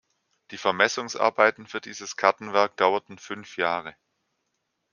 [0.49, 3.95] Die Vermessungsarbeiten für dieses Kartenwerk dauerten fünf Jahre.